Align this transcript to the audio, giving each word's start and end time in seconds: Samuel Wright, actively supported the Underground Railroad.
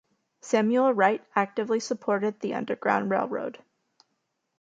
Samuel 0.39 0.93
Wright, 0.95 1.23
actively 1.35 1.79
supported 1.79 2.39
the 2.39 2.55
Underground 2.55 3.11
Railroad. 3.11 3.59